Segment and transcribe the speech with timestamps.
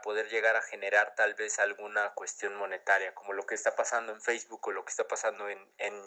[0.00, 4.20] poder llegar a generar tal vez alguna cuestión monetaria, como lo que está pasando en
[4.20, 5.98] Facebook o lo que está pasando en, en,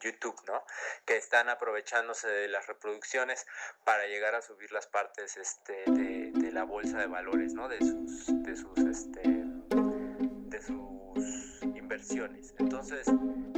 [0.00, 0.64] YouTube, ¿no?
[1.06, 3.46] Que están aprovechándose de las reproducciones
[3.84, 7.68] para llegar a subir las partes este, de, de la bolsa de valores, ¿no?
[7.68, 12.54] De sus, de sus, este, de sus inversiones.
[12.58, 13.06] Entonces,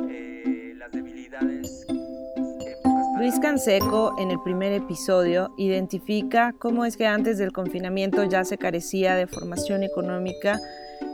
[0.08, 1.86] eh, las debilidades
[3.16, 8.58] Luis Canseco, en el primer episodio, identifica cómo es que antes del confinamiento ya se
[8.58, 10.60] carecía de formación económica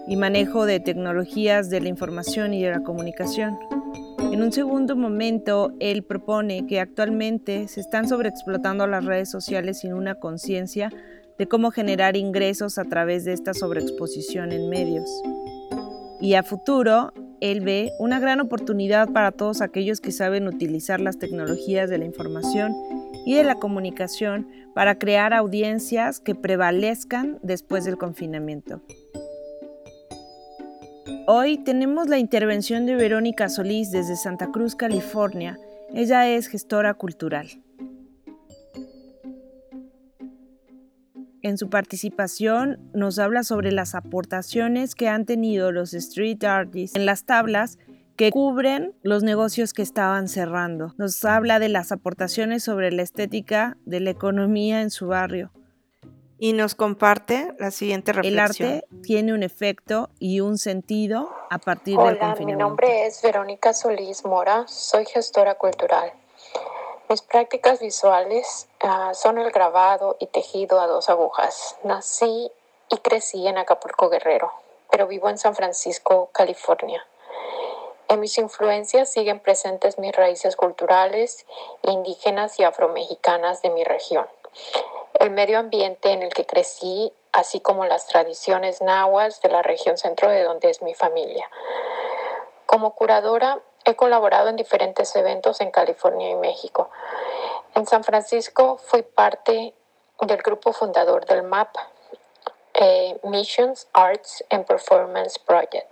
[0.09, 3.57] y manejo de tecnologías de la información y de la comunicación.
[4.33, 9.93] En un segundo momento, él propone que actualmente se están sobreexplotando las redes sociales sin
[9.93, 10.91] una conciencia
[11.39, 15.09] de cómo generar ingresos a través de esta sobreexposición en medios.
[16.21, 21.19] Y a futuro, él ve una gran oportunidad para todos aquellos que saben utilizar las
[21.19, 22.73] tecnologías de la información
[23.27, 28.81] y de la comunicación para crear audiencias que prevalezcan después del confinamiento.
[31.27, 35.59] Hoy tenemos la intervención de Verónica Solís desde Santa Cruz, California.
[35.93, 37.49] Ella es gestora cultural.
[41.43, 47.05] En su participación nos habla sobre las aportaciones que han tenido los street artists en
[47.05, 47.79] las tablas
[48.17, 50.95] que cubren los negocios que estaban cerrando.
[50.99, 55.51] Nos habla de las aportaciones sobre la estética de la economía en su barrio.
[56.39, 58.69] Y nos comparte la siguiente reflexión.
[58.69, 62.45] El arte tiene un efecto y un sentido a partir del confinamiento.
[62.45, 66.13] Mi nombre es Verónica Solís Mora, soy gestora cultural.
[67.13, 71.77] Mis prácticas visuales ah, son el grabado y tejido a dos agujas.
[71.83, 72.51] Nací
[72.89, 74.51] y crecí en Acapulco Guerrero,
[74.91, 77.07] pero vivo en San Francisco, California.
[78.09, 81.45] En mis influencias siguen presentes mis raíces culturales,
[81.83, 84.27] indígenas y afromexicanas de mi región.
[85.13, 89.99] El medio ambiente en el que crecí, así como las tradiciones nahuas de la región
[89.99, 91.51] centro de donde es mi familia.
[92.65, 96.91] Como curadora, He colaborado en diferentes eventos en California y México.
[97.75, 99.75] En San Francisco fui parte
[100.21, 101.75] del grupo fundador del MAP,
[102.75, 105.91] eh, Missions Arts and Performance Project,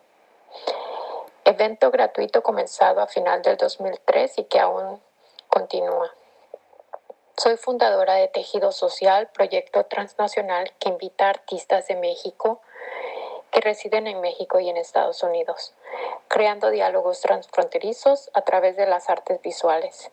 [1.45, 5.01] evento gratuito comenzado a final del 2003 y que aún
[5.49, 6.13] continúa.
[7.37, 12.61] Soy fundadora de Tejido Social, proyecto transnacional que invita a artistas de México
[13.53, 15.75] que residen en México y en Estados Unidos
[16.31, 20.11] creando diálogos transfronterizos a través de las artes visuales.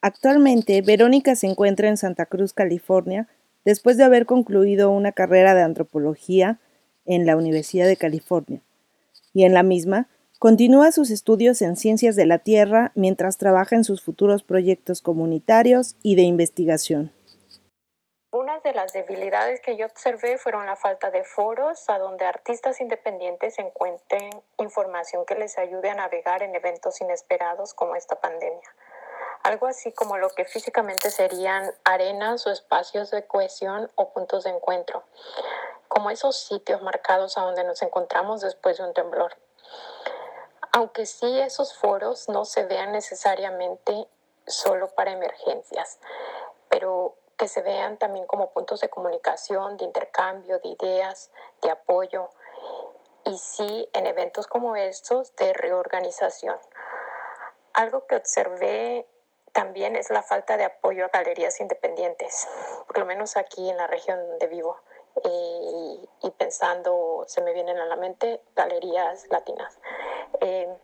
[0.00, 3.28] Actualmente, Verónica se encuentra en Santa Cruz, California,
[3.64, 6.60] después de haber concluido una carrera de antropología
[7.04, 8.62] en la Universidad de California.
[9.32, 10.08] Y en la misma,
[10.38, 15.96] continúa sus estudios en ciencias de la Tierra mientras trabaja en sus futuros proyectos comunitarios
[16.02, 17.12] y de investigación.
[18.34, 22.80] Una de las debilidades que yo observé fueron la falta de foros a donde artistas
[22.80, 28.74] independientes encuentren información que les ayude a navegar en eventos inesperados como esta pandemia.
[29.42, 34.50] Algo así como lo que físicamente serían arenas o espacios de cohesión o puntos de
[34.50, 35.02] encuentro,
[35.88, 39.36] como esos sitios marcados a donde nos encontramos después de un temblor.
[40.72, 44.08] Aunque sí esos foros no se vean necesariamente
[44.46, 45.98] solo para emergencias,
[46.70, 51.30] pero que se vean también como puntos de comunicación, de intercambio de ideas,
[51.62, 52.28] de apoyo
[53.24, 56.58] y sí en eventos como estos de reorganización.
[57.74, 59.06] Algo que observé
[59.52, 62.48] también es la falta de apoyo a galerías independientes,
[62.86, 64.76] por lo menos aquí en la región donde vivo.
[65.24, 69.78] Y, pensando, se me vienen a la mente galerías latinas.
[70.40, 70.74] Eh,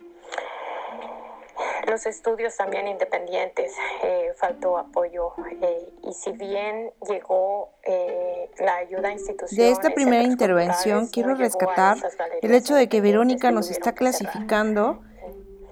[1.88, 3.72] los estudios también independientes,
[4.02, 9.66] eh, faltó apoyo eh, y si bien llegó eh, la ayuda institucional.
[9.66, 11.96] De esta primera intervención quiero rescatar
[12.42, 15.00] el hecho de que Verónica nos está clasificando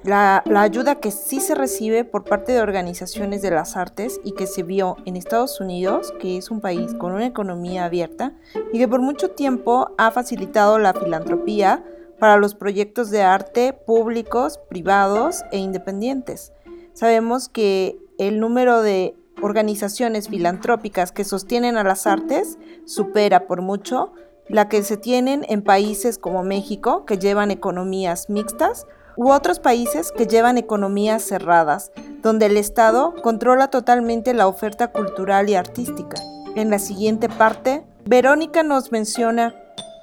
[0.03, 4.33] la, la, ayuda que sí se recibe por parte de organizaciones de las artes y
[4.33, 8.33] que se vio en Estados Unidos, que es un país con una economía abierta
[8.73, 11.83] y que por mucho tiempo ha facilitado la filantropía
[12.19, 16.53] para los proyectos de arte públicos, privados e independientes.
[16.93, 24.13] Sabemos que el número de organizaciones filantrópicas que sostienen a las artes supera por mucho
[24.49, 28.87] la que se tienen en países como México, que llevan economías mixtas,
[29.17, 31.91] u otros países que llevan economías cerradas,
[32.23, 36.17] donde el Estado controla totalmente la oferta cultural y artística.
[36.55, 39.55] En la siguiente parte, Verónica nos menciona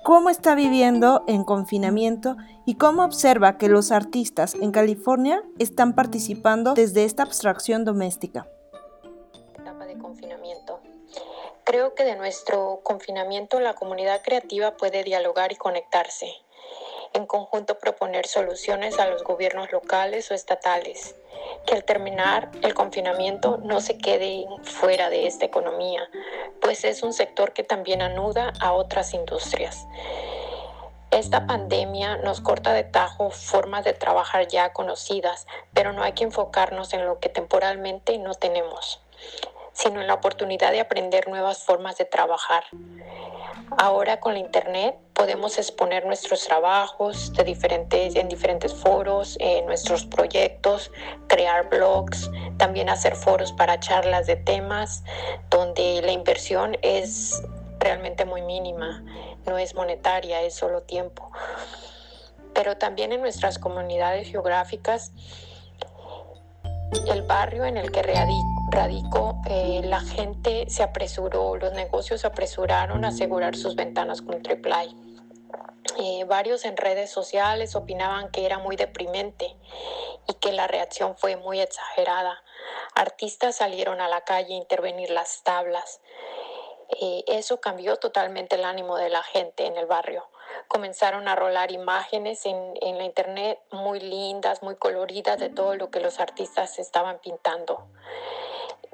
[0.03, 2.35] cómo está viviendo en confinamiento
[2.65, 8.47] y cómo observa que los artistas en California están participando desde esta abstracción doméstica.
[9.57, 10.81] Etapa de confinamiento.
[11.63, 16.27] Creo que de nuestro confinamiento la comunidad creativa puede dialogar y conectarse,
[17.13, 21.15] en conjunto proponer soluciones a los gobiernos locales o estatales,
[21.65, 26.07] que al terminar el confinamiento no se quede fuera de esta economía,
[26.61, 29.85] pues es un sector que también anuda a otras industrias.
[31.11, 36.23] Esta pandemia nos corta de tajo formas de trabajar ya conocidas, pero no hay que
[36.23, 38.99] enfocarnos en lo que temporalmente no tenemos,
[39.73, 42.63] sino en la oportunidad de aprender nuevas formas de trabajar.
[43.77, 50.91] Ahora con la internet podemos exponer nuestros trabajos en diferentes foros, en nuestros proyectos,
[51.27, 55.03] crear blogs, también hacer foros para charlas de temas
[55.49, 57.41] donde la inversión es
[57.79, 59.03] realmente muy mínima,
[59.45, 61.31] no es monetaria, es solo tiempo.
[62.53, 65.11] Pero también en nuestras comunidades geográficas,
[67.11, 68.03] el barrio en el que
[68.73, 74.41] radico, eh, la gente se apresuró, los negocios se apresuraron a asegurar sus ventanas con
[74.41, 74.73] triple
[75.99, 79.55] eh, varios en redes sociales opinaban que era muy deprimente
[80.27, 82.41] y que la reacción fue muy exagerada.
[82.95, 86.01] Artistas salieron a la calle a intervenir las tablas.
[86.99, 90.27] Eh, eso cambió totalmente el ánimo de la gente en el barrio.
[90.67, 95.99] Comenzaron a rolar imágenes en, la internet muy lindas, muy coloridas de todo lo que
[95.99, 97.87] los artistas estaban pintando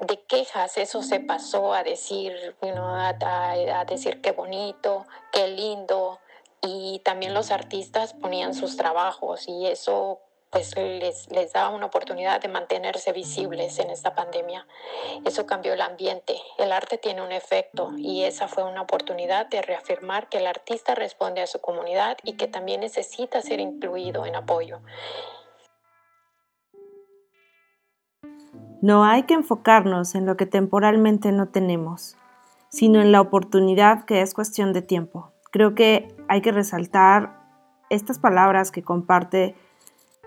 [0.01, 6.19] de quejas, eso se pasó a decir, a, decir qué bonito, qué lindo,
[6.61, 10.19] y también los artistas ponían sus trabajos y eso
[10.49, 14.65] pues les daba una oportunidad de mantenerse visibles en esta pandemia.
[15.23, 16.41] Eso cambió el ambiente.
[16.57, 20.95] El arte tiene un efecto y esa fue una oportunidad de reafirmar que el artista
[20.95, 24.79] responde a su comunidad y que también necesita ser incluido en apoyo.
[28.81, 32.17] No hay que enfocarnos en lo que temporalmente no tenemos,
[32.69, 35.33] sino en la oportunidad que es cuestión de tiempo.
[35.51, 37.39] Creo que hay que resaltar
[37.89, 39.55] estas palabras que comparte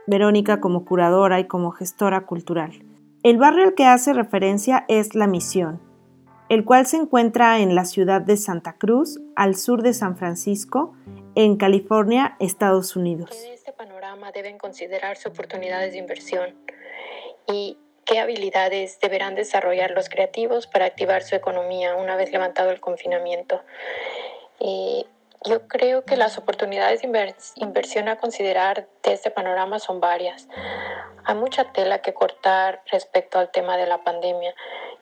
[0.07, 2.85] Verónica como curadora y como gestora cultural.
[3.23, 5.81] El barrio al que hace referencia es La Misión,
[6.49, 10.93] el cual se encuentra en la ciudad de Santa Cruz, al sur de San Francisco,
[11.35, 13.31] en California, Estados Unidos.
[13.47, 16.51] En este panorama deben considerarse oportunidades de inversión
[17.47, 22.81] y qué habilidades deberán desarrollar los creativos para activar su economía una vez levantado el
[22.81, 23.63] confinamiento.
[25.45, 30.47] Yo creo que las oportunidades de inversión a considerar de este panorama son varias.
[31.25, 34.55] Hay mucha tela que cortar respecto al tema de la pandemia.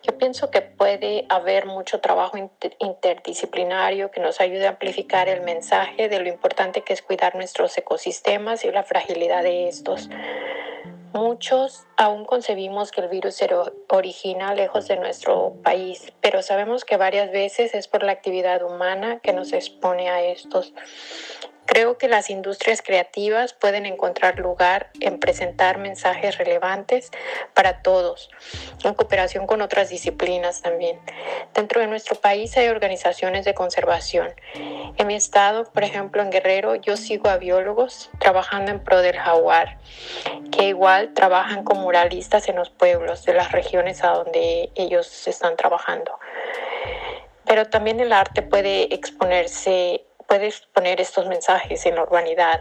[0.03, 2.39] Yo pienso que puede haber mucho trabajo
[2.79, 7.77] interdisciplinario que nos ayude a amplificar el mensaje de lo importante que es cuidar nuestros
[7.77, 10.09] ecosistemas y la fragilidad de estos.
[11.13, 13.49] Muchos aún concebimos que el virus se
[13.89, 19.19] origina lejos de nuestro país, pero sabemos que varias veces es por la actividad humana
[19.19, 20.73] que nos expone a estos.
[21.71, 27.13] Creo que las industrias creativas pueden encontrar lugar en presentar mensajes relevantes
[27.55, 28.29] para todos,
[28.83, 30.99] en cooperación con otras disciplinas también.
[31.55, 34.35] Dentro de nuestro país hay organizaciones de conservación.
[34.97, 39.17] En mi estado, por ejemplo, en Guerrero, yo sigo a biólogos trabajando en pro del
[39.17, 39.79] jaguar,
[40.51, 45.57] que igual trabajan con muralistas en los pueblos de las regiones a donde ellos están
[45.57, 46.19] trabajando.
[47.47, 52.61] Pero también el arte puede exponerse puedes poner estos mensajes en la urbanidad.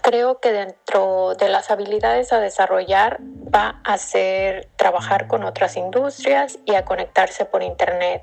[0.00, 3.18] Creo que dentro de las habilidades a desarrollar
[3.54, 8.22] va a ser trabajar con otras industrias y a conectarse por Internet.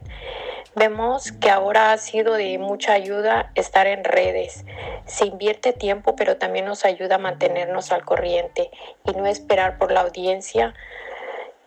[0.74, 4.66] Vemos que ahora ha sido de mucha ayuda estar en redes.
[5.06, 8.72] Se invierte tiempo, pero también nos ayuda a mantenernos al corriente
[9.06, 10.74] y no esperar por la audiencia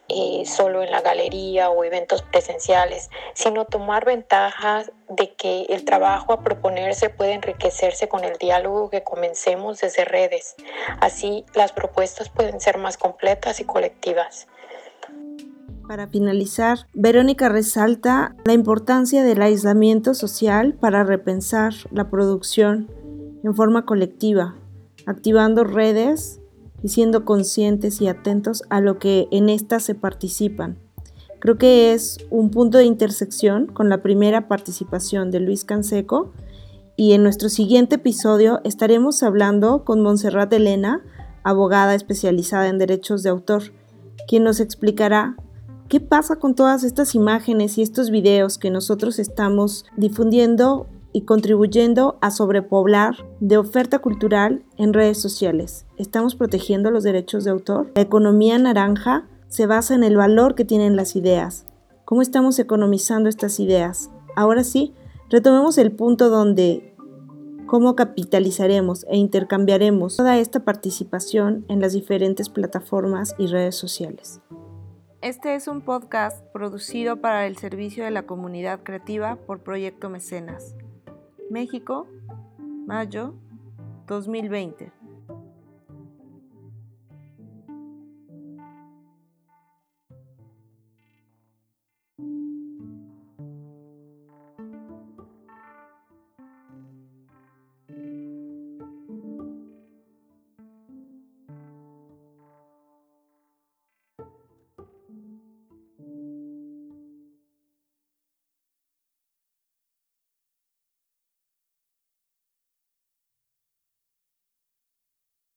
[0.08, 6.34] eh, solo en la galería o eventos presenciales, sino tomar ventaja de que el trabajo
[6.34, 10.56] a proponerse puede enriquecerse con el diálogo que comencemos desde redes.
[11.00, 14.46] Así las propuestas pueden ser más completas y colectivas.
[15.88, 22.90] Para finalizar, Verónica resalta la importancia del aislamiento social para repensar la producción
[23.42, 24.54] en forma colectiva,
[25.06, 26.40] activando redes
[26.84, 30.78] y siendo conscientes y atentos a lo que en esta se participan.
[31.40, 36.32] Creo que es un punto de intersección con la primera participación de Luis Canseco
[36.94, 41.02] y en nuestro siguiente episodio estaremos hablando con Montserrat Elena,
[41.42, 43.62] abogada especializada en derechos de autor,
[44.28, 45.36] quien nos explicará
[45.88, 52.18] qué pasa con todas estas imágenes y estos videos que nosotros estamos difundiendo y contribuyendo
[52.20, 55.86] a sobrepoblar de oferta cultural en redes sociales.
[55.96, 57.92] Estamos protegiendo los derechos de autor.
[57.94, 61.66] La economía naranja se basa en el valor que tienen las ideas.
[62.04, 64.10] ¿Cómo estamos economizando estas ideas?
[64.34, 64.92] Ahora sí,
[65.30, 66.96] retomemos el punto donde
[67.66, 74.40] cómo capitalizaremos e intercambiaremos toda esta participación en las diferentes plataformas y redes sociales.
[75.22, 80.74] Este es un podcast producido para el servicio de la comunidad creativa por Proyecto Mecenas.
[81.54, 82.08] México,
[82.84, 83.32] mayo
[84.08, 84.90] 2020.